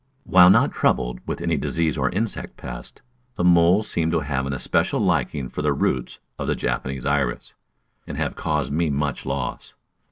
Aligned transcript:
While 0.23 0.49
not 0.49 0.71
troubled 0.71 1.19
with 1.27 1.41
any 1.41 1.57
disease 1.57 1.95
or 1.95 2.09
insect 2.09 2.57
pest, 2.57 3.03
the 3.35 3.43
moles 3.43 3.87
seem 3.87 4.09
to 4.09 4.21
have 4.21 4.47
an 4.47 4.51
especial 4.53 4.99
liking 4.99 5.47
for 5.47 5.61
the 5.61 5.73
roots 5.73 6.17
of 6.39 6.47
the 6.47 6.55
Japanese 6.55 7.05
Iris, 7.05 7.53
and 8.07 8.17
have 8.17 8.35
caused 8.35 8.73
me 8.73 8.89
much 8.89 9.27
loss. 9.27 9.75